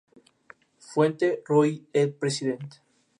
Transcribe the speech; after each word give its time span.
Fuente: 0.79 1.43
Roi 1.47 1.85
et 1.93 2.07
President 2.19 2.57